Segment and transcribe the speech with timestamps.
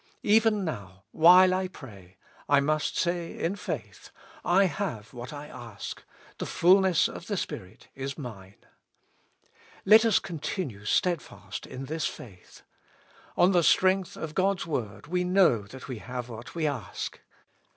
[0.23, 2.17] Even now, while I pray,
[2.49, 4.09] I must say in faith:
[4.43, 6.03] I have what I ask,
[6.39, 8.55] the fulness of the Spirit is mine.
[9.85, 12.63] Let us continue steadfast in this faith.
[13.37, 17.19] On the strength of God's Word we know that we have what we ask.